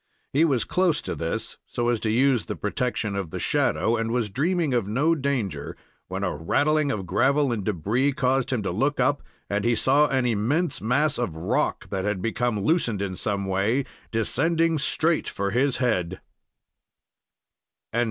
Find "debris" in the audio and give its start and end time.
7.63-8.11